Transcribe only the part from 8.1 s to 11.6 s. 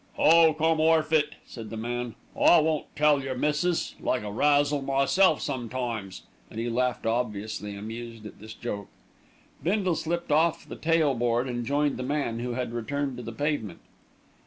at this joke. Bindle slipped off the tail board